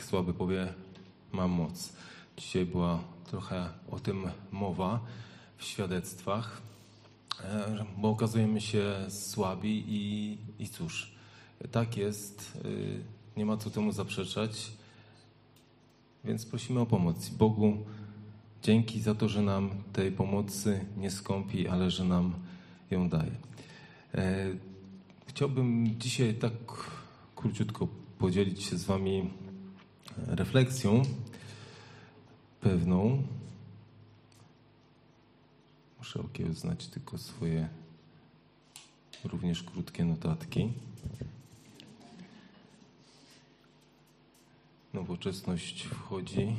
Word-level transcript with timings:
Niech 0.00 0.08
słaby 0.08 0.34
powie, 0.34 0.72
mam 1.32 1.50
moc. 1.50 1.92
Dzisiaj 2.36 2.66
była 2.66 3.00
trochę 3.24 3.68
o 3.90 3.98
tym 3.98 4.24
mowa 4.52 5.00
w 5.56 5.64
świadectwach, 5.64 6.62
e, 7.44 7.84
bo 7.98 8.10
okazujemy 8.10 8.60
się 8.60 9.06
słabi 9.08 9.84
i, 9.88 10.38
i 10.58 10.68
cóż, 10.68 11.12
tak 11.70 11.96
jest, 11.96 12.60
y, 12.64 13.02
nie 13.36 13.46
ma 13.46 13.56
co 13.56 13.70
temu 13.70 13.92
zaprzeczać, 13.92 14.72
więc 16.24 16.46
prosimy 16.46 16.80
o 16.80 16.86
pomoc. 16.86 17.28
Bogu 17.28 17.76
dzięki 18.62 19.00
za 19.00 19.14
to, 19.14 19.28
że 19.28 19.42
nam 19.42 19.70
tej 19.92 20.12
pomocy 20.12 20.84
nie 20.96 21.10
skąpi, 21.10 21.68
ale 21.68 21.90
że 21.90 22.04
nam 22.04 22.34
ją 22.90 23.08
daje. 23.08 23.36
E, 24.14 24.46
chciałbym 25.26 25.98
dzisiaj 25.98 26.34
tak 26.34 26.52
króciutko 27.36 27.88
podzielić 28.18 28.62
się 28.62 28.76
z 28.76 28.84
Wami 28.84 29.30
refleksją 30.26 31.02
pewną. 32.60 33.22
Muszę 35.98 36.20
okiełznać 36.20 36.86
tylko 36.86 37.18
swoje 37.18 37.68
również 39.24 39.62
krótkie 39.62 40.04
notatki. 40.04 40.72
Nowoczesność 44.94 45.82
wchodzi. 45.82 46.56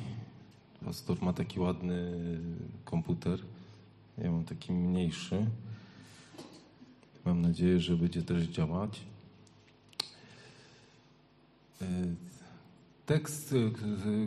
Pastor 0.85 1.21
ma 1.21 1.33
taki 1.33 1.59
ładny 1.59 2.13
komputer. 2.85 3.39
Ja 4.17 4.31
mam 4.31 4.43
taki 4.43 4.73
mniejszy. 4.73 5.45
Mam 7.25 7.41
nadzieję, 7.41 7.79
że 7.79 7.97
będzie 7.97 8.23
też 8.23 8.43
działać. 8.43 9.01
Tekst, 13.11 13.55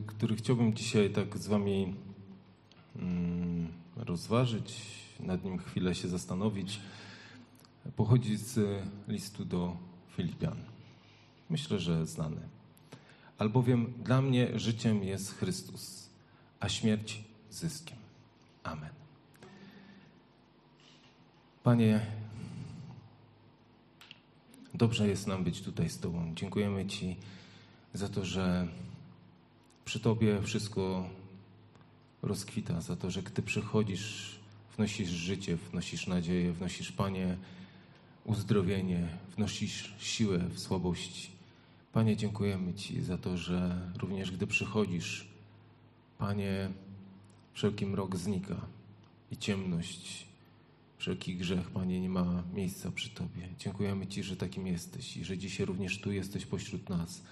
który 0.06 0.37
chciałbym 0.37 0.74
dzisiaj 0.74 1.11
tak 1.11 1.38
z 1.38 1.47
Wami 1.47 1.95
mm, 2.97 3.69
rozważyć, 3.97 4.81
nad 5.20 5.45
nim 5.45 5.59
chwilę 5.59 5.95
się 5.95 6.09
zastanowić, 6.09 6.81
pochodzi 7.97 8.36
z 8.36 8.83
listu 9.09 9.44
do 9.44 9.77
Filipian. 10.17 10.56
Myślę, 11.50 11.78
że 11.78 12.06
znany. 12.06 12.41
Albowiem 13.39 13.92
dla 14.03 14.22
mnie 14.22 14.59
życiem 14.59 15.05
jest 15.05 15.39
Chrystus, 15.39 16.11
a 16.61 16.69
śmierć 16.69 17.25
zyskiem. 17.50 17.98
Amen. 18.62 18.91
Panie, 21.62 22.06
dobrze 24.75 25.09
jest 25.09 25.27
nam 25.27 25.44
być 25.44 25.62
tutaj 25.62 25.89
z 25.89 25.98
Tobą. 25.98 26.33
Dziękujemy 26.34 26.87
Ci 26.87 27.16
za 27.95 28.09
to, 28.09 28.25
że 28.25 28.69
przy 29.84 30.00
Tobie 30.00 30.42
wszystko 30.42 31.09
rozkwita, 32.23 32.81
za 32.81 32.97
to, 32.97 33.11
że 33.11 33.23
gdy 33.23 33.42
przychodzisz, 33.42 34.39
wnosisz 34.77 35.09
życie, 35.09 35.56
wnosisz 35.56 36.06
nadzieję, 36.06 36.53
wnosisz, 36.53 36.92
Panie, 36.92 37.37
uzdrowienie, 38.25 39.09
wnosisz 39.37 39.95
siłę 39.98 40.39
w 40.39 40.61
słabości. 40.61 41.31
Panie, 41.92 42.17
dziękujemy 42.17 42.75
Ci 42.75 43.03
za 43.03 43.19
to, 43.19 43.37
że 43.37 43.91
również 43.98 44.31
gdy 44.31 44.47
przychodzisz, 44.47 45.28
Panie, 46.19 46.70
wszelki 47.53 47.87
mrok 47.87 48.17
znika 48.17 48.67
i 49.31 49.37
ciemność, 49.37 50.27
wszelki 50.98 51.37
grzech, 51.37 51.70
Panie, 51.70 52.00
nie 52.00 52.09
ma 52.09 52.42
miejsca 52.55 52.91
przy 52.91 53.11
Tobie. 53.11 53.48
Dziękujemy 53.59 54.06
Ci, 54.06 54.22
że 54.22 54.37
takim 54.37 54.67
jesteś 54.67 55.17
i 55.17 55.25
że 55.25 55.39
dzisiaj 55.39 55.67
również 55.67 56.00
Tu 56.00 56.12
jesteś 56.12 56.47
pośród 56.47 56.89
nas. 56.89 57.22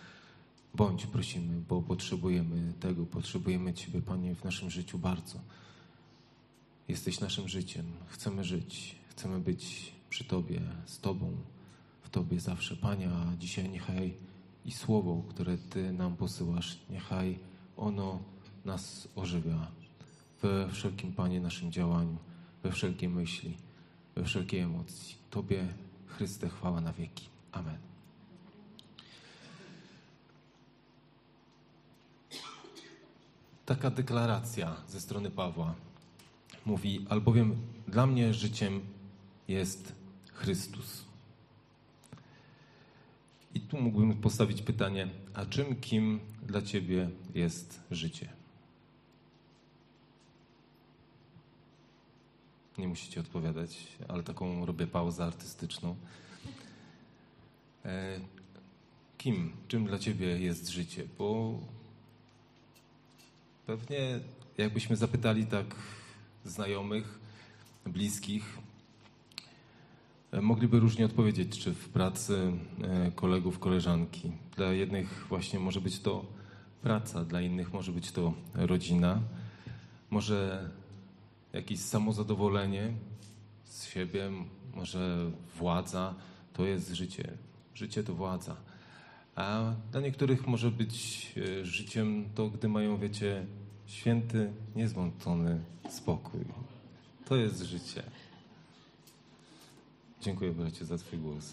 Bądź, 0.74 1.06
prosimy, 1.06 1.60
bo 1.68 1.82
potrzebujemy 1.82 2.72
tego, 2.80 3.06
potrzebujemy 3.06 3.74
Ciebie, 3.74 4.02
Panie, 4.02 4.34
w 4.34 4.44
naszym 4.44 4.70
życiu 4.70 4.98
bardzo. 4.98 5.38
Jesteś 6.88 7.20
naszym 7.20 7.48
życiem, 7.48 7.86
chcemy 8.08 8.44
żyć, 8.44 8.96
chcemy 9.10 9.40
być 9.40 9.92
przy 10.10 10.24
Tobie, 10.24 10.60
z 10.86 11.00
Tobą, 11.00 11.36
w 12.02 12.10
Tobie 12.10 12.40
zawsze. 12.40 12.76
Panie, 12.76 13.10
a 13.10 13.36
dzisiaj 13.36 13.68
niechaj 13.68 14.14
i 14.64 14.72
słowo, 14.72 15.22
które 15.28 15.58
Ty 15.58 15.92
nam 15.92 16.16
posyłasz, 16.16 16.78
niechaj 16.90 17.38
ono 17.76 18.18
nas 18.64 19.08
ożywia 19.16 19.66
we 20.42 20.68
wszelkim, 20.68 21.12
Panie, 21.12 21.40
naszym 21.40 21.72
działaniu, 21.72 22.16
we 22.62 22.72
wszelkiej 22.72 23.08
myśli, 23.08 23.56
we 24.14 24.24
wszelkiej 24.24 24.60
emocji. 24.60 25.16
Tobie, 25.30 25.68
Chryste, 26.06 26.48
chwała 26.48 26.80
na 26.80 26.92
wieki. 26.92 27.28
Amen. 27.52 27.91
Taka 33.72 33.90
deklaracja 33.90 34.76
ze 34.88 35.00
strony 35.00 35.30
Pawła 35.30 35.74
mówi, 36.66 37.06
albowiem 37.08 37.56
dla 37.88 38.06
mnie 38.06 38.34
życiem 38.34 38.80
jest 39.48 39.92
Chrystus. 40.32 41.04
I 43.54 43.60
tu 43.60 43.80
mógłbym 43.80 44.14
postawić 44.14 44.62
pytanie, 44.62 45.08
a 45.34 45.46
czym, 45.46 45.76
kim 45.76 46.20
dla 46.42 46.62
Ciebie 46.62 47.10
jest 47.34 47.80
życie? 47.90 48.28
Nie 52.78 52.88
musicie 52.88 53.20
odpowiadać, 53.20 53.86
ale 54.08 54.22
taką 54.22 54.66
robię 54.66 54.86
pauzę 54.86 55.24
artystyczną. 55.24 55.96
E, 57.84 58.20
kim, 59.18 59.52
czym 59.68 59.86
dla 59.86 59.98
Ciebie 59.98 60.38
jest 60.38 60.68
życie? 60.68 61.04
Bo 61.18 61.58
pewnie 63.66 64.20
jakbyśmy 64.58 64.96
zapytali 64.96 65.46
tak 65.46 65.66
znajomych, 66.44 67.18
bliskich, 67.86 68.58
e, 70.32 70.40
mogliby 70.40 70.80
różnie 70.80 71.04
odpowiedzieć, 71.04 71.58
czy 71.58 71.74
w 71.74 71.88
pracy 71.88 72.52
e, 72.82 73.10
kolegów, 73.10 73.58
koleżanki. 73.58 74.32
Dla 74.56 74.72
jednych 74.72 75.26
właśnie 75.28 75.58
może 75.58 75.80
być 75.80 76.00
to 76.00 76.24
praca, 76.82 77.24
dla 77.24 77.40
innych 77.40 77.72
może 77.72 77.92
być 77.92 78.12
to 78.12 78.34
rodzina, 78.54 79.20
może 80.10 80.70
jakieś 81.52 81.80
samozadowolenie 81.80 82.92
z 83.64 83.86
siebie, 83.86 84.30
może 84.74 85.30
władza, 85.56 86.14
to 86.52 86.64
jest 86.64 86.92
życie. 86.92 87.32
Życie 87.74 88.04
to 88.04 88.14
władza. 88.14 88.56
A 89.36 89.74
dla 89.92 90.00
niektórych 90.00 90.46
może 90.46 90.70
być 90.70 91.26
e, 91.36 91.64
życiem 91.64 92.24
to, 92.34 92.48
gdy 92.48 92.68
mają, 92.68 92.98
wiecie, 92.98 93.46
święty, 93.86 94.52
niezwątony 94.76 95.60
spokój. 95.88 96.40
To 97.24 97.36
jest 97.36 97.62
życie. 97.62 98.02
Dziękuję 100.20 100.52
bracie 100.52 100.84
za 100.84 100.98
Twój 100.98 101.18
głos. 101.18 101.52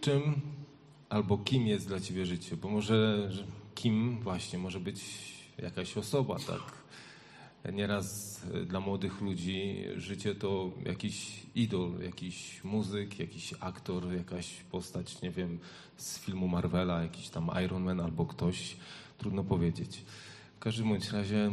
Czym 0.00 0.40
albo 1.08 1.38
kim 1.38 1.66
jest 1.66 1.88
dla 1.88 2.00
Ciebie 2.00 2.26
życie? 2.26 2.56
Bo 2.56 2.68
może 2.68 3.30
kim 3.74 4.20
właśnie 4.20 4.58
może 4.58 4.80
być 4.80 5.04
jakaś 5.58 5.96
osoba, 5.96 6.36
tak? 6.38 6.62
Nieraz 7.72 8.40
dla 8.66 8.80
młodych 8.80 9.20
ludzi 9.20 9.84
życie 9.96 10.34
to 10.34 10.70
jakiś 10.84 11.42
idol, 11.54 12.00
jakiś 12.02 12.64
muzyk, 12.64 13.18
jakiś 13.18 13.54
aktor, 13.60 14.12
jakaś 14.12 14.54
postać, 14.70 15.22
nie 15.22 15.30
wiem, 15.30 15.58
z 15.96 16.18
filmu 16.18 16.48
Marvela, 16.48 17.02
jakiś 17.02 17.28
tam 17.28 17.50
Iron 17.64 17.82
Man 17.82 18.00
albo 18.00 18.26
ktoś, 18.26 18.76
trudno 19.18 19.44
powiedzieć. 19.44 20.04
W 20.56 20.58
każdym 20.58 20.88
bądź 20.88 21.10
razie 21.10 21.50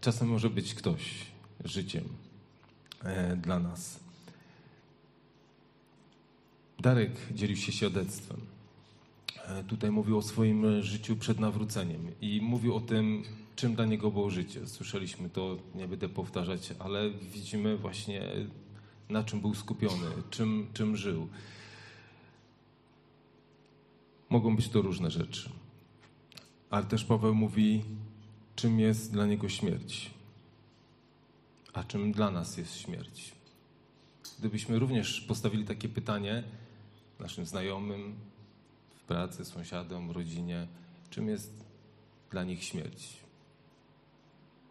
czasem 0.00 0.28
może 0.28 0.50
być 0.50 0.74
ktoś 0.74 1.02
życiem 1.64 2.04
e, 3.04 3.36
dla 3.36 3.58
nas. 3.58 4.00
Darek 6.80 7.12
dzielił 7.34 7.56
się 7.56 7.72
świadectwem. 7.72 8.40
E, 9.44 9.64
tutaj 9.64 9.90
mówił 9.90 10.18
o 10.18 10.22
swoim 10.22 10.82
życiu 10.82 11.16
przed 11.16 11.40
nawróceniem 11.40 12.10
i 12.20 12.40
mówił 12.40 12.74
o 12.74 12.80
tym, 12.80 13.24
czym 13.56 13.74
dla 13.74 13.84
niego 13.84 14.10
było 14.10 14.30
życie. 14.30 14.66
Słyszeliśmy 14.66 15.30
to, 15.30 15.56
nie 15.74 15.88
będę 15.88 16.08
powtarzać, 16.08 16.74
ale 16.78 17.10
widzimy 17.10 17.76
właśnie, 17.76 18.22
na 19.08 19.24
czym 19.24 19.40
był 19.40 19.54
skupiony, 19.54 20.06
czym, 20.30 20.66
czym 20.74 20.96
żył. 20.96 21.28
Mogą 24.30 24.56
być 24.56 24.68
to 24.68 24.82
różne 24.82 25.10
rzeczy. 25.10 25.50
Ale 26.70 26.86
też 26.86 27.04
Paweł 27.04 27.34
mówi, 27.34 27.84
czym 28.56 28.80
jest 28.80 29.12
dla 29.12 29.26
niego 29.26 29.48
śmierć, 29.48 30.10
a 31.72 31.84
czym 31.84 32.12
dla 32.12 32.30
nas 32.30 32.56
jest 32.56 32.76
śmierć. 32.76 33.32
Gdybyśmy 34.38 34.78
również 34.78 35.20
postawili 35.20 35.64
takie 35.64 35.88
pytanie 35.88 36.42
naszym 37.20 37.46
znajomym, 37.46 38.14
w 38.96 39.02
pracy, 39.02 39.44
sąsiadom, 39.44 40.10
rodzinie, 40.10 40.66
czym 41.10 41.28
jest 41.28 41.64
dla 42.30 42.44
nich 42.44 42.64
śmierć? 42.64 43.25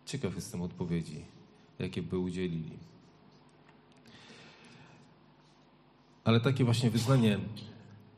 Ciekaw 0.05 0.35
jestem 0.35 0.61
odpowiedzi, 0.61 1.25
jakie 1.79 2.01
by 2.01 2.17
udzielili. 2.17 2.77
Ale 6.23 6.39
takie 6.39 6.63
właśnie 6.63 6.89
wyznanie 6.89 7.39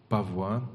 Pawła, 0.09 0.67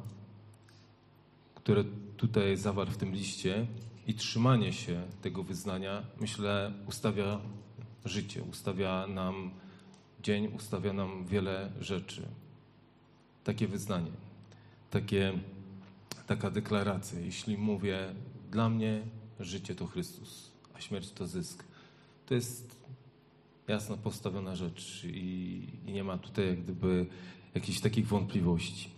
które 1.55 1.85
tutaj 2.17 2.57
zawarł 2.57 2.91
w 2.91 2.97
tym 2.97 3.13
liście 3.13 3.67
i 4.07 4.15
trzymanie 4.15 4.73
się 4.73 5.03
tego 5.23 5.43
wyznania, 5.43 6.03
myślę, 6.21 6.73
ustawia 6.87 7.41
życie, 8.05 8.43
ustawia 8.43 9.07
nam 9.07 9.51
dzień, 10.23 10.47
ustawia 10.47 10.93
nam 10.93 11.27
wiele 11.27 11.73
rzeczy. 11.81 12.23
Takie 13.45 13.69
wyznanie, 13.69 14.11
takie, 14.91 15.33
taka 16.27 16.51
deklaracja. 16.51 17.21
Jeśli 17.21 17.59
mówię, 17.59 18.15
dla 18.51 18.69
mnie 18.69 19.03
życie 19.41 19.75
to 19.75 19.87
Chrystus, 19.87 20.52
a 20.75 20.81
śmierć 20.81 21.11
to 21.11 21.27
zysk, 21.27 21.65
to 22.27 22.35
jest 22.35 22.77
jasno 23.69 23.97
postawiona 23.97 24.57
rzecz 24.57 25.05
i, 25.05 25.69
i 25.87 25.93
nie 25.93 26.05
ma 26.05 26.19
tutaj 26.19 26.47
jak 26.47 26.63
gdyby 26.63 27.07
jakichś 27.55 27.81
takich 27.81 28.07
wątpliwości. 28.07 28.91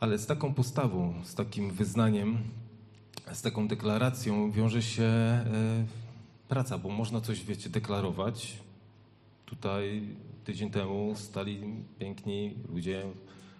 Ale 0.00 0.18
z 0.18 0.26
taką 0.26 0.54
postawą, 0.54 1.14
z 1.24 1.34
takim 1.34 1.70
wyznaniem, 1.70 2.38
z 3.32 3.42
taką 3.42 3.68
deklaracją 3.68 4.50
wiąże 4.52 4.82
się 4.82 5.02
e, 5.02 5.44
praca, 6.48 6.78
bo 6.78 6.88
można 6.88 7.20
coś, 7.20 7.44
wiecie, 7.44 7.70
deklarować. 7.70 8.56
Tutaj 9.46 10.02
tydzień 10.44 10.70
temu 10.70 11.12
stali 11.16 11.60
piękni 11.98 12.54
ludzie, 12.72 13.06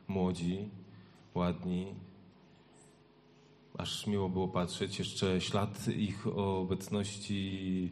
młodzi, 0.08 0.68
ładni. 1.34 1.86
Aż 3.78 4.06
miło 4.06 4.28
było 4.28 4.48
patrzeć. 4.48 4.98
Jeszcze 4.98 5.40
ślad 5.40 5.88
ich 5.88 6.26
obecności 6.26 7.90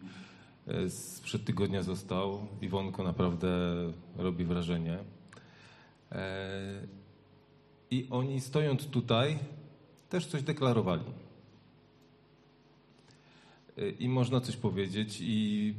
e, 0.66 0.90
sprzed 0.90 1.44
tygodnia 1.44 1.82
został. 1.82 2.46
Iwonko 2.62 3.02
naprawdę 3.02 3.48
robi 4.16 4.44
wrażenie. 4.44 4.98
E, 6.12 6.86
I 7.90 8.06
oni 8.10 8.40
stojąc 8.40 8.86
tutaj 8.86 9.38
też 10.08 10.26
coś 10.26 10.42
deklarowali. 10.42 11.04
E, 13.78 13.90
I 13.90 14.08
można 14.08 14.40
coś 14.40 14.56
powiedzieć 14.56 15.18
i 15.20 15.74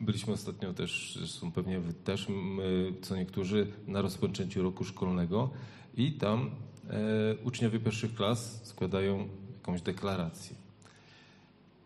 byliśmy 0.00 0.32
ostatnio 0.32 0.74
też, 0.74 1.16
zresztą 1.18 1.52
pewnie 1.52 1.80
wy 1.80 1.92
też, 1.92 2.28
my, 2.28 2.92
co 3.02 3.16
niektórzy, 3.16 3.72
na 3.86 4.02
rozpoczęciu 4.02 4.62
roku 4.62 4.84
szkolnego 4.84 5.50
i 5.96 6.12
tam 6.12 6.50
e, 6.90 7.36
uczniowie 7.44 7.80
pierwszych 7.80 8.14
klas 8.14 8.66
składają 8.66 9.28
jakąś 9.60 9.82
deklarację. 9.82 10.56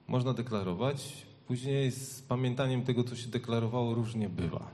Można 0.08 0.32
deklarować, 0.32 1.26
później 1.46 1.90
z 1.90 2.22
pamiętaniem 2.22 2.82
tego, 2.82 3.04
co 3.04 3.16
się 3.16 3.28
deklarowało, 3.28 3.94
różnie 3.94 4.28
bywa. 4.28 4.70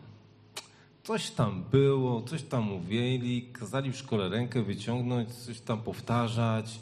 Coś 1.05 1.31
tam 1.31 1.65
było, 1.71 2.23
coś 2.23 2.43
tam 2.43 2.63
mówili, 2.63 3.43
kazali 3.53 3.93
w 3.93 3.97
szkole 3.97 4.29
rękę 4.29 4.63
wyciągnąć, 4.63 5.35
coś 5.35 5.61
tam 5.61 5.83
powtarzać. 5.83 6.81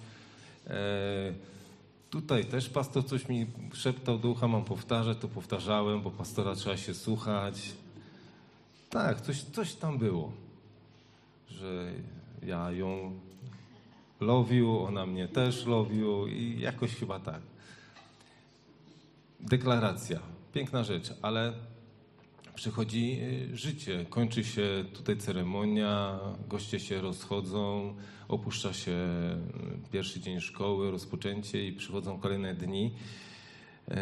E, 0.67 1.33
tutaj 2.11 2.45
też 2.45 2.69
pastor 2.69 3.07
coś 3.07 3.29
mi 3.29 3.47
szeptał 3.73 4.19
do 4.19 4.29
ucha, 4.29 4.49
mam 4.49 4.65
powtarzać, 4.65 5.19
to 5.19 5.29
powtarzałem, 5.29 6.03
bo 6.03 6.11
pastora 6.11 6.55
trzeba 6.55 6.77
się 6.77 6.95
słuchać. 6.95 7.73
Tak, 8.91 9.21
coś, 9.21 9.43
coś 9.43 9.75
tam 9.75 9.99
było, 9.99 10.33
że 11.49 11.93
ja 12.43 12.73
ją 12.73 13.13
lowił, 14.21 14.79
ona 14.79 15.07
mnie 15.07 15.29
też 15.29 15.67
lowił 15.67 16.27
i 16.27 16.61
jakoś 16.61 16.95
chyba 16.95 17.21
tak. 17.21 17.43
Deklaracja, 19.41 20.21
piękna 20.53 20.85
rzecz, 20.85 21.15
ale 21.23 21.53
przychodzi 22.55 23.19
y, 23.53 23.57
życie, 23.57 24.07
kończy 24.11 24.45
się 24.45 24.85
tutaj 24.95 25.17
ceremonia, 25.17 26.19
goście 26.49 26.81
się 26.81 27.01
rozchodzą, 27.01 27.95
opuszcza 28.29 28.73
się 28.73 28.93
y, 28.93 29.91
pierwszy 29.93 30.21
dzień 30.21 30.41
szkoły, 30.41 30.91
rozpoczęcie 30.91 31.67
i 31.67 31.73
przychodzą 31.73 32.19
kolejne 32.19 32.55
dni 32.55 32.95
y, 33.89 33.95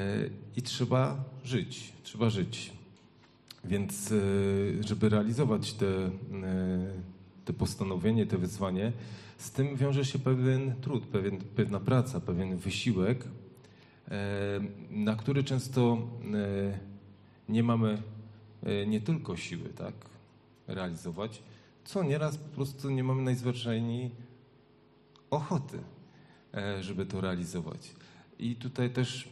i 0.57 0.63
trzeba 0.63 1.25
żyć, 1.45 1.93
trzeba 2.03 2.31
żyć. 2.31 2.73
Więc 3.65 4.15
żeby 4.81 5.09
realizować 5.09 5.73
te, 5.73 6.11
te 7.47 7.53
postanowienie, 7.53 8.27
te 8.27 8.39
wyzwanie, 8.39 8.93
z 9.39 9.51
tym 9.51 9.77
wiąże 9.77 10.05
się 10.05 10.19
pewien 10.19 10.75
trud, 10.81 11.07
pewien, 11.07 11.39
pewna 11.39 11.81
praca, 11.81 12.21
pewien 12.21 12.57
wysiłek, 12.57 13.25
na 14.91 15.17
który 15.17 15.45
często 15.45 15.99
nie 17.49 17.63
mamy 17.63 18.03
E, 18.67 18.87
nie 18.87 19.01
tylko 19.01 19.37
siły, 19.37 19.69
tak, 19.69 19.95
realizować, 20.67 21.43
co 21.85 22.03
nieraz 22.03 22.37
po 22.37 22.49
prostu 22.49 22.91
nie 22.91 23.05
mamy 23.05 23.23
najzwyczajniej 23.23 24.11
ochoty, 25.31 25.79
e, 26.55 26.83
żeby 26.83 27.07
to 27.07 27.21
realizować. 27.21 27.95
I 28.39 28.57
tutaj 28.57 28.91
też 28.91 29.29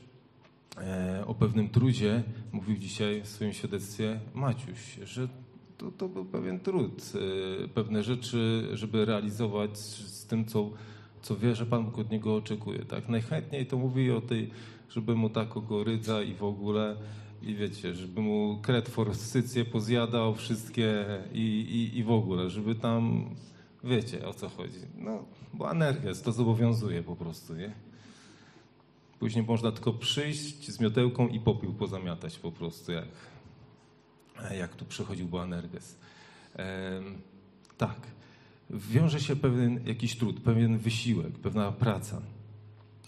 e, 0.77 1.25
o 1.27 1.35
pewnym 1.35 1.69
trudzie 1.69 2.23
mówił 2.53 2.77
dzisiaj 2.77 3.23
w 3.23 3.29
swoim 3.29 3.53
świadectwie 3.53 4.21
Maciuś, 4.35 4.99
że 5.05 5.29
to, 5.79 5.91
to 5.91 6.09
był 6.09 6.25
pewien 6.25 6.61
trud, 6.61 7.13
pewne 7.75 8.03
rzeczy, 8.03 8.69
żeby 8.73 9.05
realizować 9.05 9.79
z 9.79 10.27
tym, 10.27 10.45
co, 10.45 10.71
co 11.23 11.37
wie, 11.37 11.55
że 11.55 11.67
Pan 11.67 11.85
Bóg 11.85 11.99
od 11.99 12.11
niego 12.11 12.37
oczekuje. 12.37 12.79
Tak? 12.79 13.09
Najchętniej 13.09 13.67
to 13.67 13.77
mówi 13.77 14.11
o 14.11 14.21
tej, 14.21 14.51
żeby 14.91 15.15
mu 15.15 15.31
tak 15.31 15.49
rydza 15.85 16.23
i 16.23 16.35
w 16.35 16.45
ogóle 16.45 16.97
i 17.43 17.55
wiecie, 17.55 17.95
żeby 17.95 18.21
mu 18.21 18.59
kret 18.63 18.89
forsycję 18.89 19.65
pozjadał 19.65 20.35
wszystkie 20.35 21.05
i, 21.33 21.41
i, 21.41 21.99
i 21.99 22.05
w 22.05 22.11
ogóle, 22.11 22.51
żeby 22.51 22.75
tam, 22.75 23.31
wiecie 23.85 24.29
o 24.29 24.35
co 24.35 24.49
chodzi. 24.49 24.79
No, 24.99 25.25
bo 25.55 25.71
energia 25.71 26.11
to 26.25 26.33
zobowiązuje 26.33 27.03
po 27.03 27.17
prostu, 27.17 27.55
nie? 27.55 27.73
Później 29.19 29.45
można 29.45 29.73
tylko 29.73 29.93
przyjść 29.93 30.71
z 30.71 30.81
miotełką 30.81 31.29
i 31.29 31.41
popiół 31.41 31.73
pozamiatać 31.75 32.39
po 32.39 32.53
prostu, 32.53 32.93
jak, 32.93 33.09
jak 34.59 34.77
tu 34.77 34.85
przychodził 34.85 35.29
Boanerges. 35.29 35.99
E, 36.57 37.01
tak. 37.79 37.97
Wiąże 38.71 39.21
się 39.21 39.37
pewien 39.37 39.81
jakiś 39.87 40.17
trud, 40.17 40.41
pewien 40.41 40.79
wysiłek, 40.79 41.39
pewna 41.39 41.73
praca. 41.73 42.23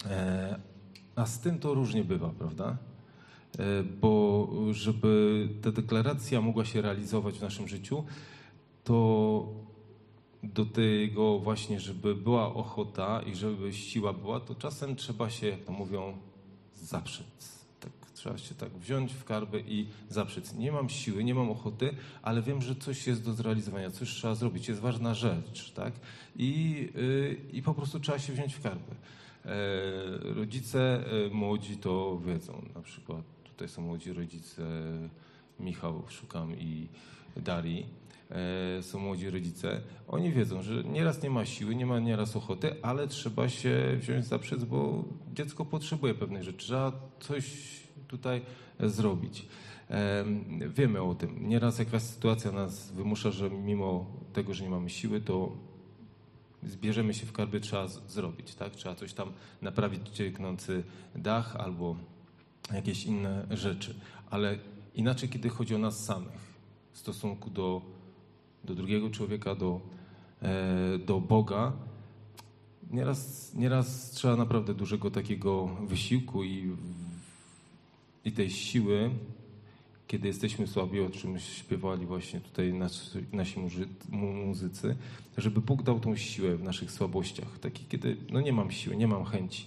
E, 0.05 0.59
a 1.15 1.25
z 1.25 1.39
tym 1.39 1.59
to 1.59 1.73
różnie 1.73 2.03
bywa, 2.03 2.29
prawda? 2.29 2.77
E, 3.59 3.83
bo 3.83 4.47
żeby 4.71 5.49
ta 5.61 5.71
deklaracja 5.71 6.41
mogła 6.41 6.65
się 6.65 6.81
realizować 6.81 7.37
w 7.39 7.41
naszym 7.41 7.67
życiu, 7.67 8.03
to 8.83 9.47
do 10.43 10.65
tego 10.65 11.39
właśnie, 11.39 11.79
żeby 11.79 12.15
była 12.15 12.53
ochota 12.53 13.21
i 13.21 13.35
żeby 13.35 13.73
siła 13.73 14.13
była, 14.13 14.39
to 14.39 14.55
czasem 14.55 14.95
trzeba 14.95 15.29
się, 15.29 15.47
jak 15.47 15.63
to 15.63 15.71
mówią, 15.71 16.17
zaprzeć. 16.75 17.56
Trzeba 18.27 18.37
się 18.37 18.55
tak 18.55 18.71
wziąć 18.77 19.13
w 19.13 19.23
karbę 19.23 19.59
i 19.59 19.87
zaprzeć. 20.09 20.53
Nie 20.53 20.71
mam 20.71 20.89
siły, 20.89 21.23
nie 21.23 21.35
mam 21.35 21.51
ochoty, 21.51 21.89
ale 22.21 22.41
wiem, 22.41 22.61
że 22.61 22.75
coś 22.75 23.07
jest 23.07 23.25
do 23.25 23.33
zrealizowania, 23.33 23.91
coś 23.91 24.09
trzeba 24.09 24.35
zrobić, 24.35 24.67
jest 24.67 24.81
ważna 24.81 25.13
rzecz, 25.13 25.71
tak? 25.71 25.93
I, 26.35 26.73
yy, 26.95 27.37
i 27.53 27.61
po 27.61 27.73
prostu 27.73 27.99
trzeba 27.99 28.19
się 28.19 28.33
wziąć 28.33 28.53
w 28.53 28.61
karbę. 28.61 28.95
E, 29.45 29.53
rodzice 30.33 31.03
e, 31.25 31.29
młodzi 31.29 31.77
to 31.77 32.19
wiedzą, 32.25 32.61
na 32.75 32.81
przykład 32.81 33.23
Tutaj 33.57 33.69
są 33.69 33.81
młodzi 33.81 34.13
rodzice, 34.13 34.63
Michał 35.59 36.03
Szukam 36.09 36.59
i 36.59 36.87
Darii. 37.37 37.85
E, 38.31 38.83
są 38.83 38.99
młodzi 38.99 39.29
rodzice. 39.29 39.81
Oni 40.07 40.31
wiedzą, 40.31 40.61
że 40.61 40.83
nieraz 40.83 41.23
nie 41.23 41.29
ma 41.29 41.45
siły, 41.45 41.75
nie 41.75 41.85
ma 41.85 41.99
nieraz 41.99 42.35
ochoty, 42.35 42.75
ale 42.81 43.07
trzeba 43.07 43.49
się 43.49 43.97
wziąć 43.99 44.25
za 44.25 44.39
bo 44.69 45.03
dziecko 45.33 45.65
potrzebuje 45.65 46.13
pewnej 46.13 46.43
rzeczy. 46.43 46.57
Trzeba 46.57 46.91
coś 47.19 47.43
tutaj 48.07 48.41
zrobić. 48.79 49.45
E, 49.89 50.25
wiemy 50.69 51.01
o 51.01 51.15
tym. 51.15 51.49
Nieraz 51.49 51.79
jakaś 51.79 52.01
sytuacja 52.01 52.51
nas 52.51 52.91
wymusza, 52.91 53.31
że 53.31 53.49
mimo 53.49 54.05
tego, 54.33 54.53
że 54.53 54.63
nie 54.63 54.69
mamy 54.69 54.89
siły, 54.89 55.21
to 55.21 55.51
zbierzemy 56.63 57.13
się 57.13 57.25
w 57.25 57.31
karby, 57.31 57.59
trzeba 57.59 57.87
zrobić. 57.87 58.55
Tak? 58.55 58.75
Trzeba 58.75 58.95
coś 58.95 59.13
tam 59.13 59.31
naprawić, 59.61 60.09
cieknący 60.09 60.83
dach 61.15 61.55
albo 61.55 61.95
jakieś 62.73 63.05
inne 63.05 63.47
rzeczy. 63.51 63.95
Ale 64.29 64.57
inaczej, 64.95 65.29
kiedy 65.29 65.49
chodzi 65.49 65.75
o 65.75 65.77
nas 65.77 66.05
samych, 66.05 66.57
w 66.91 66.97
stosunku 66.97 67.49
do, 67.49 67.81
do 68.63 68.75
drugiego 68.75 69.09
człowieka, 69.09 69.55
do, 69.55 69.81
e, 70.41 70.97
do 70.97 71.21
Boga, 71.21 71.73
nieraz, 72.91 73.53
nieraz 73.53 74.11
trzeba 74.11 74.35
naprawdę 74.35 74.73
dużego 74.73 75.11
takiego 75.11 75.67
wysiłku 75.87 76.43
i, 76.43 76.75
i 78.27 78.31
tej 78.31 78.49
siły, 78.49 79.09
kiedy 80.07 80.27
jesteśmy 80.27 80.67
słabi, 80.67 80.99
o 80.99 81.09
czym 81.09 81.39
śpiewali 81.39 82.05
właśnie 82.05 82.39
tutaj 82.41 82.73
nasi, 83.33 83.59
muzycy, 84.09 84.95
żeby 85.37 85.61
Bóg 85.61 85.83
dał 85.83 85.99
tą 85.99 86.15
siłę 86.15 86.55
w 86.55 86.63
naszych 86.63 86.91
słabościach, 86.91 87.59
taki 87.59 87.85
kiedy 87.85 88.17
no 88.29 88.41
nie 88.41 88.53
mam 88.53 88.71
siły, 88.71 88.95
nie 88.95 89.07
mam 89.07 89.25
chęci 89.25 89.65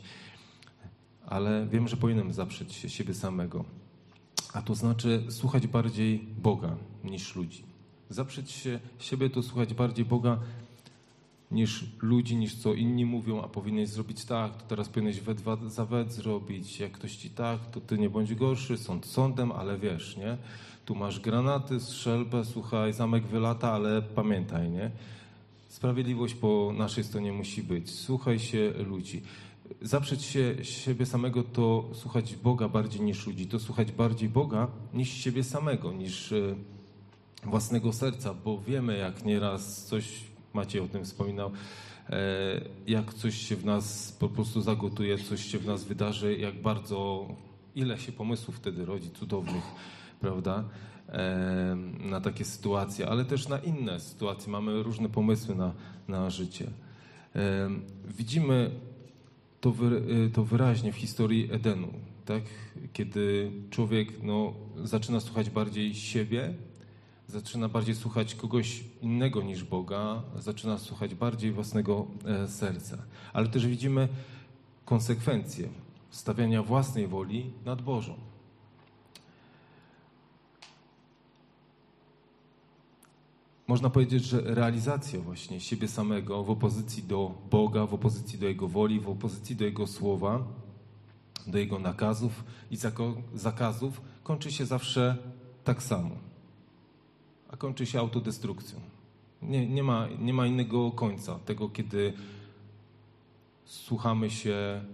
ale 1.31 1.67
wiem, 1.67 1.89
że 1.89 1.97
powinienem 1.97 2.33
zaprzeć 2.33 2.73
się 2.73 2.89
siebie 2.89 3.15
samego. 3.15 3.65
A 4.53 4.63
to 4.63 4.75
znaczy 4.75 5.23
słuchać 5.29 5.67
bardziej 5.67 6.19
Boga 6.19 6.77
niż 7.05 7.37
ludzi. 7.37 7.63
Zaprzeć 8.09 8.51
się 8.51 8.81
siebie 8.99 9.31
to 9.31 9.43
słuchać 9.43 9.75
bardziej 9.75 10.05
Boga 10.05 10.39
niż 11.51 11.85
ludzi, 12.03 12.37
niż 12.37 12.55
co 12.55 12.75
inni 12.75 13.07
mówią, 13.07 13.43
a 13.43 13.49
powinieneś 13.49 13.89
zrobić 13.89 14.25
tak, 14.25 14.57
to 14.57 14.63
teraz 14.69 14.89
powinieneś 14.89 15.21
we 15.21 15.35
dwa 15.35 15.57
za 15.67 15.85
wet 15.85 16.13
zrobić, 16.13 16.81
jak 16.81 16.93
ktoś 16.93 17.17
ci 17.17 17.31
tak, 17.31 17.71
to 17.71 17.81
ty 17.81 17.99
nie 17.99 18.11
bądź 18.11 18.35
gorszy, 18.35 18.79
sąd 18.79 19.07
sądem, 19.07 19.53
ale 19.53 19.79
wiesz, 19.79 20.17
nie? 20.17 20.37
Tu 20.85 20.95
masz 20.95 21.21
granaty, 21.21 21.81
strzelbę, 21.81 22.45
słuchaj, 22.45 22.93
zamek 22.93 23.27
wylata, 23.27 23.73
ale 23.73 24.03
pamiętaj, 24.03 24.71
nie? 24.71 24.91
Sprawiedliwość 25.69 26.35
po 26.35 26.73
naszej 26.77 27.05
stronie 27.05 27.33
musi 27.33 27.63
być. 27.63 27.91
Słuchaj 27.91 28.39
się 28.39 28.73
ludzi. 28.87 29.23
Zaprzeć 29.83 30.23
się 30.23 30.55
siebie 30.63 31.07
samego 31.07 31.43
to 31.43 31.91
słuchać 31.95 32.37
Boga 32.37 32.69
bardziej 32.69 33.01
niż 33.01 33.27
ludzi. 33.27 33.47
To 33.47 33.59
słuchać 33.59 33.93
bardziej 33.93 34.29
Boga 34.29 34.69
niż 34.95 35.09
siebie 35.09 35.45
samego, 35.45 35.93
niż 35.93 36.33
e, 36.33 36.55
własnego 37.45 37.93
serca, 37.93 38.35
bo 38.35 38.61
wiemy, 38.61 38.99
jak 38.99 39.25
nieraz 39.25 39.85
coś, 39.85 40.30
Maciej 40.55 40.81
o 40.81 40.89
tym 40.89 41.05
wspominał, 41.05 41.51
e, 42.11 42.61
jak 42.87 43.15
coś 43.15 43.35
się 43.35 43.57
w 43.57 43.65
nas 43.65 44.13
po 44.13 44.29
prostu 44.29 44.61
zagotuje, 44.61 45.19
coś 45.19 45.45
się 45.45 45.59
w 45.59 45.67
nas 45.67 45.85
wydarzy, 45.85 46.37
jak 46.37 46.63
bardzo, 46.63 47.29
ile 47.75 47.99
się 47.99 48.13
pomysłów 48.13 48.57
wtedy 48.57 48.85
rodzi 48.85 49.11
cudownych, 49.11 49.65
prawda? 50.21 50.65
E, 51.09 51.77
na 52.01 52.21
takie 52.21 52.45
sytuacje, 52.45 53.09
ale 53.09 53.25
też 53.25 53.49
na 53.49 53.59
inne 53.59 54.01
sytuacje. 54.01 54.53
Mamy 54.53 54.83
różne 54.83 55.09
pomysły 55.09 55.55
na, 55.55 55.73
na 56.09 56.31
życie. 56.31 56.71
Widzimy 58.19 58.71
to, 59.61 59.75
to 60.33 60.45
wyraźnie 60.45 60.93
w 60.93 60.97
historii 60.97 61.49
Edenu, 61.53 61.89
tak? 62.25 62.43
kiedy 62.93 63.53
człowiek 63.71 64.23
no, 64.23 64.55
zaczyna 64.85 65.21
słuchać 65.21 65.51
bardziej 65.51 65.95
siebie, 65.95 66.55
zaczyna 67.31 67.69
bardziej 67.69 67.95
słuchać 67.95 68.35
kogoś 68.35 68.85
innego 69.03 69.43
niż 69.43 69.65
Boga, 69.65 70.23
zaczyna 70.39 70.79
słuchać 70.79 71.15
bardziej 71.15 71.53
własnego 71.53 72.07
e, 72.25 72.49
serca. 72.49 72.99
Ale 73.33 73.49
też 73.49 73.67
widzimy 73.67 74.09
konsekwencje 74.85 75.69
stawiania 76.11 76.63
własnej 76.63 77.07
woli 77.07 77.51
nad 77.65 77.83
Bożą. 77.83 78.15
można 83.71 83.91
powiedzieć, 83.91 84.25
że 84.25 84.41
realizacja 84.41 85.21
właśnie 85.21 85.61
siebie 85.61 85.89
samego 85.89 86.45
w 86.45 86.51
opozycji 86.51 87.03
do 87.03 87.35
Boga, 87.51 87.87
w 87.87 87.95
opozycji 87.95 88.39
do 88.39 88.47
Jego 88.47 88.69
woli, 88.69 89.01
w 89.01 89.09
opozycji 89.09 89.57
do 89.57 89.65
Jego 89.65 89.87
słowa, 89.87 90.45
do 91.47 91.59
Jego 91.59 91.79
nakazów 91.79 92.45
i 92.71 92.77
zakazów 93.35 94.01
kończy 94.23 94.53
się 94.53 94.67
zawsze 94.67 95.17
tak 95.65 95.83
samo. 95.83 96.30
A 97.53 97.57
kończy 97.57 97.87
się 97.87 98.01
autodestrukcją. 98.01 98.81
Nie, 99.43 99.67
nie, 99.67 99.83
ma, 99.83 100.09
nie 100.19 100.35
ma 100.35 100.47
innego 100.47 100.91
końca 100.91 101.39
tego, 101.39 101.69
kiedy 101.69 102.13
słuchamy 103.65 104.31
się 104.31 104.85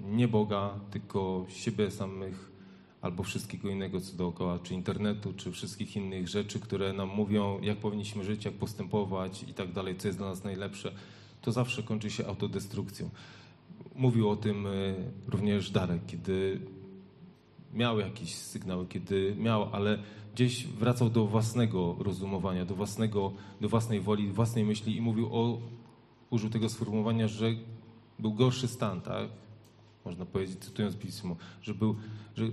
nie 0.00 0.28
Boga, 0.28 0.80
tylko 0.90 1.46
siebie 1.48 1.90
samych 1.90 2.54
albo 3.02 3.22
wszystkiego 3.22 3.68
innego, 3.68 4.00
co 4.00 4.16
dookoła, 4.16 4.58
czy 4.58 4.74
internetu, 4.74 5.32
czy 5.32 5.52
wszystkich 5.52 5.96
innych 5.96 6.28
rzeczy, 6.28 6.60
które 6.60 6.92
nam 6.92 7.08
mówią, 7.08 7.60
jak 7.62 7.78
powinniśmy 7.78 8.24
żyć, 8.24 8.44
jak 8.44 8.54
postępować 8.54 9.42
i 9.42 9.54
tak 9.54 9.72
dalej, 9.72 9.96
co 9.96 10.08
jest 10.08 10.18
dla 10.18 10.28
nas 10.28 10.44
najlepsze, 10.44 10.92
to 11.42 11.52
zawsze 11.52 11.82
kończy 11.82 12.10
się 12.10 12.26
autodestrukcją. 12.26 13.10
Mówił 13.94 14.30
o 14.30 14.36
tym 14.36 14.66
e, 14.66 14.70
również 15.28 15.70
Darek, 15.70 16.06
kiedy 16.06 16.60
miał 17.74 17.98
jakieś 17.98 18.34
sygnały, 18.34 18.86
kiedy 18.86 19.36
miał, 19.38 19.68
ale 19.72 19.98
gdzieś 20.34 20.66
wracał 20.66 21.10
do 21.10 21.26
własnego 21.26 21.96
rozumowania, 21.98 22.64
do, 22.64 22.74
własnego, 22.74 23.32
do 23.60 23.68
własnej 23.68 24.00
woli, 24.00 24.32
własnej 24.32 24.64
myśli 24.64 24.96
i 24.96 25.00
mówił 25.00 25.28
o, 25.32 25.58
użył 26.30 26.50
tego 26.50 26.68
sformułowania, 26.68 27.28
że 27.28 27.54
był 28.18 28.32
gorszy 28.32 28.68
stan, 28.68 29.00
tak? 29.00 29.28
Można 30.04 30.26
powiedzieć, 30.26 30.58
cytując 30.58 30.96
pismo, 30.96 31.36
że 31.62 31.74
był, 31.74 31.96
że 32.36 32.44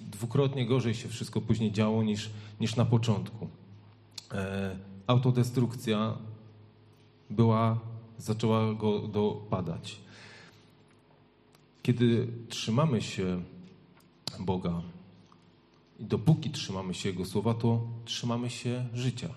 dwukrotnie 0.00 0.66
gorzej 0.66 0.94
się 0.94 1.08
wszystko 1.08 1.40
później 1.40 1.72
działo 1.72 2.02
niż, 2.02 2.30
niż 2.60 2.76
na 2.76 2.84
początku. 2.84 3.48
E, 4.32 4.76
autodestrukcja 5.06 6.16
była, 7.30 7.78
zaczęła 8.18 8.74
go 8.74 9.08
dopadać. 9.08 10.00
Kiedy 11.82 12.28
trzymamy 12.48 13.02
się 13.02 13.42
Boga 14.40 14.82
i 15.98 16.04
dopóki 16.04 16.50
trzymamy 16.50 16.94
się 16.94 17.08
Jego 17.08 17.24
słowa, 17.24 17.54
to 17.54 17.86
trzymamy 18.04 18.50
się 18.50 18.86
życia. 18.94 19.28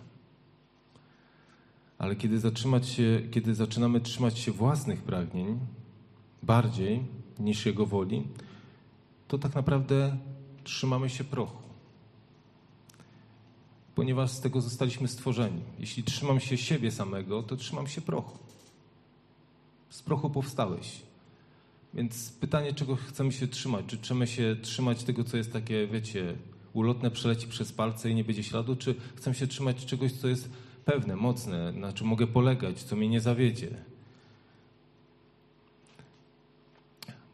Ale 1.97 2.15
kiedy, 2.15 2.39
zatrzymać 2.39 2.89
się, 2.89 3.21
kiedy 3.31 3.55
zaczynamy 3.55 4.01
trzymać 4.01 4.39
się 4.39 4.51
własnych 4.51 5.01
pragnień 5.01 5.59
bardziej 6.43 7.05
niż 7.39 7.65
Jego 7.65 7.85
woli, 7.85 8.27
to 9.27 9.37
tak 9.37 9.55
naprawdę 9.55 10.17
trzymamy 10.63 11.09
się 11.09 11.23
prochu. 11.23 11.63
Ponieważ 13.95 14.31
z 14.31 14.41
tego 14.41 14.61
zostaliśmy 14.61 15.07
stworzeni. 15.07 15.61
Jeśli 15.79 16.03
trzymam 16.03 16.39
się 16.39 16.57
siebie 16.57 16.91
samego, 16.91 17.43
to 17.43 17.55
trzymam 17.55 17.87
się 17.87 18.01
prochu. 18.01 18.37
Z 19.89 20.01
prochu 20.01 20.29
powstałeś. 20.29 21.06
Więc 21.97 22.31
pytanie, 22.31 22.73
czego 22.73 22.95
chcemy 22.95 23.31
się 23.31 23.47
trzymać? 23.47 23.85
Czy 23.87 23.97
chcemy 23.97 24.27
się 24.27 24.55
trzymać 24.61 25.03
tego, 25.03 25.23
co 25.23 25.37
jest 25.37 25.53
takie, 25.53 25.87
wiecie, 25.87 26.35
ulotne, 26.73 27.11
przeleci 27.11 27.47
przez 27.47 27.71
palce 27.71 28.09
i 28.09 28.15
nie 28.15 28.23
będzie 28.23 28.43
śladu, 28.43 28.75
czy 28.75 28.95
chcemy 29.15 29.35
się 29.35 29.47
trzymać 29.47 29.85
czegoś, 29.85 30.11
co 30.11 30.27
jest 30.27 30.49
pewne, 30.85 31.15
mocne, 31.15 31.71
na 31.71 31.93
czym 31.93 32.07
mogę 32.07 32.27
polegać, 32.27 32.83
co 32.83 32.95
mnie 32.95 33.09
nie 33.09 33.21
zawiedzie? 33.21 33.69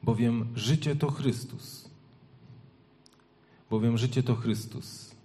Bowiem 0.03 0.47
życie 0.55 0.95
to 0.95 1.11
Chrystus 1.11 1.93
bowiem 3.73 3.97
życie 3.97 4.23
to 4.23 4.35
Chrystus. 4.35 5.15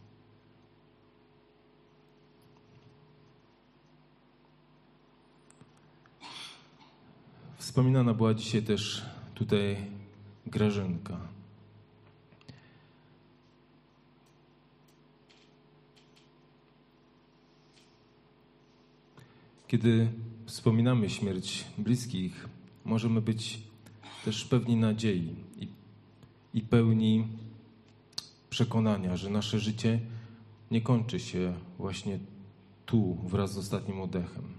Wspominana 7.59 8.15
była 8.15 8.35
dzisiaj 8.35 8.63
też 8.63 9.07
tutaj 9.39 9.77
Grażynka. 10.47 11.19
Kiedy 19.69 20.09
wspominamy 20.47 21.11
śmierć 21.11 21.65
bliskich, 21.79 22.49
możemy 22.85 23.21
być 23.21 23.63
też 24.25 24.45
pewni 24.45 24.77
nadziei 24.77 25.37
i, 25.57 25.69
i 26.55 26.61
pełni 26.61 27.29
przekonania, 28.51 29.17
że 29.17 29.31
nasze 29.31 29.59
życie 29.59 30.01
nie 30.71 30.81
kończy 30.81 31.21
się 31.21 31.55
właśnie 31.79 32.19
tu 32.87 33.15
wraz 33.15 33.53
z 33.53 33.59
ostatnim 33.59 34.01
oddechem. 34.01 34.58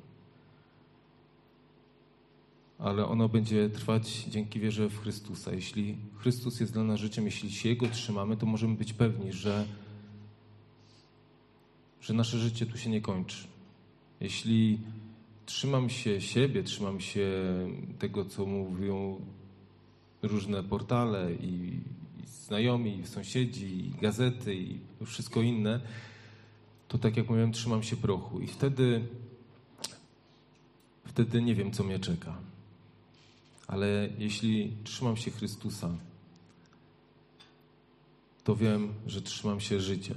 Ale 2.79 3.05
ono 3.07 3.29
będzie 3.29 3.69
trwać 3.69 4.25
dzięki 4.27 4.59
wierze 4.59 4.89
w 4.89 4.99
Chrystusa. 5.01 5.53
Jeśli 5.53 5.97
Chrystus 6.17 6.59
jest 6.59 6.73
dla 6.73 6.83
nas 6.83 6.99
życiem, 6.99 7.25
jeśli 7.25 7.51
się 7.51 7.69
Jego 7.69 7.87
trzymamy, 7.87 8.37
to 8.37 8.45
możemy 8.45 8.75
być 8.75 8.93
pewni, 8.93 9.33
że, 9.33 9.65
że 12.01 12.13
nasze 12.13 12.37
życie 12.37 12.65
tu 12.65 12.77
się 12.77 12.89
nie 12.89 13.01
kończy. 13.01 13.47
Jeśli 14.21 14.79
trzymam 15.45 15.89
się 15.89 16.21
siebie, 16.21 16.63
trzymam 16.63 16.99
się 16.99 17.29
tego, 17.99 18.25
co 18.25 18.45
mówią 18.45 19.21
różne 20.21 20.63
portale 20.63 21.33
i 21.33 21.79
znajomi, 22.25 23.01
sąsiedzi, 23.05 23.91
gazety 24.01 24.55
i 24.55 24.79
wszystko 25.05 25.41
inne, 25.41 25.81
to 26.87 26.97
tak 26.97 27.17
jak 27.17 27.29
mówiłem, 27.29 27.51
trzymam 27.51 27.83
się 27.83 27.97
prochu. 27.97 28.39
I 28.39 28.47
wtedy, 28.47 29.01
wtedy 31.05 31.41
nie 31.41 31.55
wiem, 31.55 31.71
co 31.71 31.83
mnie 31.83 31.99
czeka. 31.99 32.37
Ale 33.69 34.09
jeśli 34.17 34.73
trzymam 34.83 35.17
się 35.17 35.31
Chrystusa, 35.31 35.89
to 38.43 38.55
wiem, 38.55 38.93
że 39.07 39.21
trzymam 39.21 39.59
się 39.59 39.79
życia. 39.79 40.15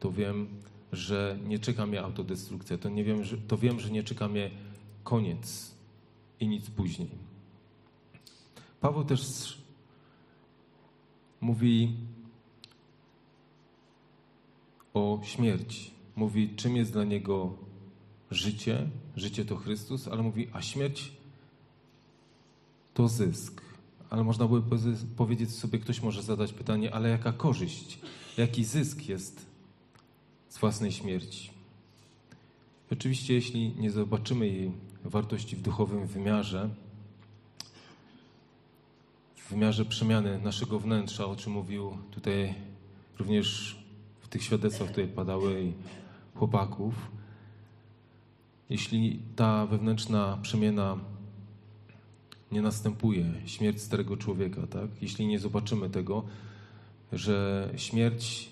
To 0.00 0.12
wiem, 0.12 0.48
że 0.92 1.38
nie 1.46 1.58
czeka 1.58 1.86
mnie 1.86 2.02
autodestrukcja. 2.02 2.78
To, 2.78 2.88
nie 2.88 3.04
wiem, 3.04 3.24
że, 3.24 3.38
to 3.38 3.58
wiem, 3.58 3.80
że 3.80 3.90
nie 3.90 4.02
czeka 4.02 4.28
mnie 4.28 4.50
koniec 5.04 5.74
i 6.40 6.48
nic 6.48 6.70
później. 6.70 7.10
Paweł 8.80 9.04
też 9.04 9.22
mówi 11.40 11.96
o 14.94 15.20
śmierci. 15.22 15.90
Mówi, 16.16 16.54
czym 16.56 16.76
jest 16.76 16.92
dla 16.92 17.04
niego 17.04 17.54
życie. 18.30 18.90
Życie 19.16 19.44
to 19.44 19.56
Chrystus, 19.56 20.08
ale 20.08 20.22
mówi, 20.22 20.48
a 20.52 20.62
śmierć 20.62 21.12
to 22.98 23.08
zysk. 23.08 23.62
Ale 24.10 24.24
można 24.24 24.48
by 24.48 24.62
powiedzieć 25.16 25.50
sobie, 25.50 25.78
ktoś 25.78 26.02
może 26.02 26.22
zadać 26.22 26.52
pytanie, 26.52 26.94
ale 26.94 27.08
jaka 27.08 27.32
korzyść, 27.32 27.98
jaki 28.36 28.64
zysk 28.64 29.08
jest 29.08 29.46
z 30.48 30.58
własnej 30.58 30.92
śmierci? 30.92 31.50
Oczywiście, 32.92 33.34
jeśli 33.34 33.74
nie 33.76 33.90
zobaczymy 33.90 34.46
jej 34.46 34.72
wartości 35.04 35.56
w 35.56 35.62
duchowym 35.62 36.06
wymiarze, 36.06 36.70
w 39.36 39.50
wymiarze 39.50 39.84
przemiany 39.84 40.38
naszego 40.38 40.78
wnętrza, 40.78 41.26
o 41.26 41.36
czym 41.36 41.52
mówił 41.52 41.98
tutaj 42.10 42.54
również 43.18 43.78
w 44.20 44.28
tych 44.28 44.42
świadectwach, 44.42 44.90
które 44.90 45.08
padały 45.08 45.72
chłopaków, 46.34 46.94
jeśli 48.70 49.22
ta 49.36 49.66
wewnętrzna 49.66 50.38
przemiana 50.42 50.98
nie 52.52 52.62
następuje, 52.62 53.24
śmierć 53.46 53.80
starego 53.80 54.16
człowieka, 54.16 54.66
tak? 54.66 54.90
Jeśli 55.02 55.26
nie 55.26 55.38
zobaczymy 55.38 55.90
tego, 55.90 56.22
że 57.12 57.68
śmierć, 57.76 58.48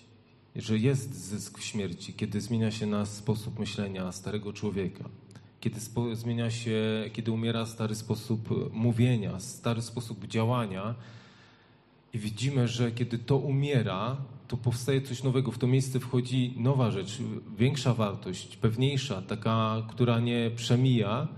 że 0.56 0.78
jest 0.78 1.14
zysk 1.28 1.58
w 1.58 1.64
śmierci, 1.64 2.14
kiedy 2.14 2.40
zmienia 2.40 2.70
się 2.70 2.86
nas 2.86 3.16
sposób 3.16 3.58
myślenia 3.58 4.12
starego 4.12 4.52
człowieka, 4.52 5.04
kiedy 5.60 5.80
zmienia 6.12 6.50
się, 6.50 7.10
kiedy 7.12 7.32
umiera 7.32 7.66
stary 7.66 7.94
sposób 7.94 8.72
mówienia, 8.72 9.40
stary 9.40 9.82
sposób 9.82 10.26
działania 10.26 10.94
i 12.12 12.18
widzimy, 12.18 12.68
że 12.68 12.92
kiedy 12.92 13.18
to 13.18 13.36
umiera, 13.36 14.16
to 14.48 14.56
powstaje 14.56 15.02
coś 15.02 15.22
nowego. 15.22 15.52
W 15.52 15.58
to 15.58 15.66
miejsce 15.66 16.00
wchodzi 16.00 16.54
nowa 16.56 16.90
rzecz, 16.90 17.18
większa 17.58 17.94
wartość, 17.94 18.56
pewniejsza, 18.56 19.22
taka, 19.22 19.82
która 19.88 20.20
nie 20.20 20.50
przemija. 20.56 21.28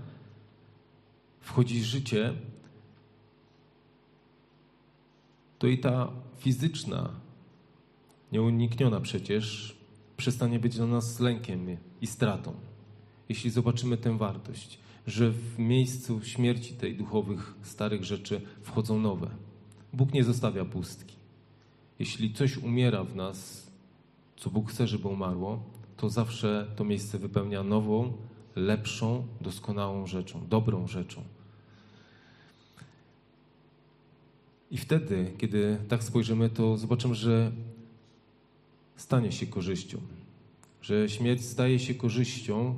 Wchodzi 1.49 1.83
życie, 1.83 2.33
to 5.59 5.67
i 5.67 5.77
ta 5.77 6.11
fizyczna, 6.37 7.09
nieunikniona 8.31 8.99
przecież, 8.99 9.75
przestanie 10.17 10.59
być 10.59 10.75
dla 10.75 10.85
nas 10.85 11.19
lękiem 11.19 11.77
i 12.01 12.07
stratą. 12.07 12.53
Jeśli 13.29 13.49
zobaczymy 13.49 13.97
tę 13.97 14.17
wartość, 14.17 14.79
że 15.07 15.31
w 15.31 15.59
miejscu 15.59 16.21
śmierci 16.23 16.73
tej 16.73 16.95
duchowych, 16.95 17.53
starych 17.61 18.03
rzeczy 18.03 18.41
wchodzą 18.61 18.99
nowe. 18.99 19.29
Bóg 19.93 20.13
nie 20.13 20.23
zostawia 20.23 20.65
pustki. 20.65 21.15
Jeśli 21.99 22.33
coś 22.33 22.57
umiera 22.57 23.03
w 23.03 23.15
nas, 23.15 23.71
co 24.37 24.49
Bóg 24.49 24.71
chce, 24.71 24.87
żeby 24.87 25.07
umarło, 25.07 25.63
to 25.97 26.09
zawsze 26.09 26.71
to 26.75 26.83
miejsce 26.83 27.19
wypełnia 27.19 27.63
nową, 27.63 28.13
lepszą, 28.55 29.27
doskonałą 29.41 30.07
rzeczą, 30.07 30.47
dobrą 30.49 30.87
rzeczą. 30.87 31.38
I 34.71 34.77
wtedy, 34.77 35.33
kiedy 35.37 35.77
tak 35.87 36.03
spojrzymy, 36.03 36.49
to 36.49 36.77
zobaczymy, 36.77 37.15
że 37.15 37.51
stanie 38.95 39.31
się 39.31 39.47
korzyścią. 39.47 39.97
Że 40.81 41.09
śmierć 41.09 41.45
staje 41.45 41.79
się 41.79 41.93
korzyścią, 41.93 42.77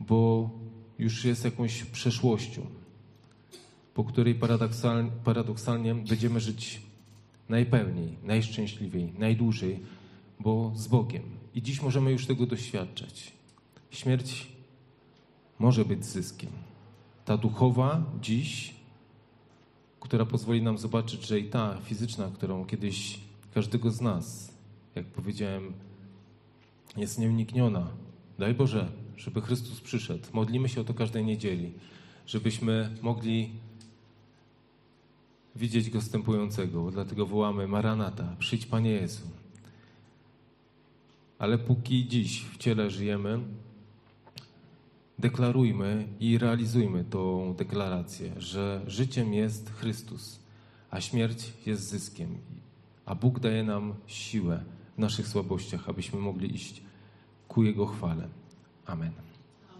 bo 0.00 0.50
już 0.98 1.24
jest 1.24 1.44
jakąś 1.44 1.84
przeszłością, 1.84 2.66
po 3.94 4.04
której 4.04 4.34
paradoksalnie, 4.34 5.10
paradoksalnie 5.24 5.94
będziemy 5.94 6.40
żyć 6.40 6.80
najpełniej, 7.48 8.16
najszczęśliwiej, 8.24 9.12
najdłużej, 9.18 9.80
bo 10.40 10.72
z 10.74 10.86
Bogiem. 10.88 11.22
I 11.54 11.62
dziś 11.62 11.82
możemy 11.82 12.12
już 12.12 12.26
tego 12.26 12.46
doświadczać. 12.46 13.32
Śmierć 13.90 14.46
może 15.58 15.84
być 15.84 16.04
zyskiem. 16.04 16.50
Ta 17.24 17.36
duchowa 17.36 18.04
dziś 18.20 18.74
która 20.02 20.26
pozwoli 20.26 20.62
nam 20.62 20.78
zobaczyć, 20.78 21.26
że 21.26 21.38
i 21.38 21.44
ta 21.44 21.78
fizyczna, 21.84 22.30
którą 22.34 22.66
kiedyś 22.66 23.20
każdego 23.54 23.90
z 23.90 24.00
nas, 24.00 24.54
jak 24.94 25.06
powiedziałem, 25.06 25.72
jest 26.96 27.18
nieunikniona. 27.18 27.90
Daj 28.38 28.54
Boże, 28.54 28.92
żeby 29.16 29.40
Chrystus 29.40 29.80
przyszedł. 29.80 30.24
Modlimy 30.32 30.68
się 30.68 30.80
o 30.80 30.84
to 30.84 30.94
każdej 30.94 31.24
niedzieli, 31.24 31.72
żebyśmy 32.26 32.96
mogli 33.02 33.50
widzieć 35.56 35.90
Go 35.90 36.00
stępującego. 36.00 36.90
Dlatego 36.90 37.26
wołamy 37.26 37.68
Maranata, 37.68 38.36
przyjdź 38.38 38.66
Panie 38.66 38.90
Jezu. 38.90 39.26
Ale 41.38 41.58
póki 41.58 42.08
dziś 42.08 42.44
w 42.44 42.56
ciele 42.56 42.90
żyjemy, 42.90 43.40
deklarujmy 45.22 46.08
i 46.20 46.38
realizujmy 46.38 47.04
tą 47.04 47.54
deklarację, 47.54 48.32
że 48.36 48.82
życiem 48.86 49.34
jest 49.34 49.70
Chrystus, 49.70 50.40
a 50.90 51.00
śmierć 51.00 51.52
jest 51.66 51.88
zyskiem. 51.88 52.38
A 53.04 53.14
Bóg 53.14 53.40
daje 53.40 53.62
nam 53.64 53.94
siłę 54.06 54.64
w 54.96 54.98
naszych 54.98 55.28
słabościach, 55.28 55.88
abyśmy 55.88 56.20
mogli 56.20 56.54
iść 56.54 56.82
ku 57.48 57.62
Jego 57.64 57.86
chwale. 57.86 58.28
Amen. 58.86 59.31